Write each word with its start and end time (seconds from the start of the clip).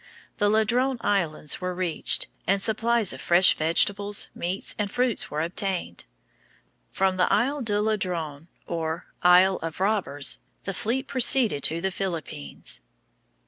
The 0.39 0.49
Ladrone 0.49 0.97
Islands 1.01 1.61
were 1.61 1.75
reached, 1.75 2.25
and 2.47 2.59
supplies 2.59 3.13
of 3.13 3.21
fresh 3.21 3.53
vegetables, 3.55 4.29
meats, 4.33 4.73
and 4.79 4.89
fruits 4.89 5.29
were 5.29 5.41
obtained. 5.41 6.05
From 6.91 7.17
the 7.17 7.31
Isles 7.31 7.65
de 7.65 7.79
Ladrones, 7.79 8.47
or 8.65 9.05
"Isles 9.21 9.59
of 9.61 9.79
Robbers," 9.79 10.39
the 10.63 10.73
fleet 10.73 11.05
proceeded 11.07 11.61
to 11.65 11.81
the 11.81 11.91
Philippines. 11.91 12.81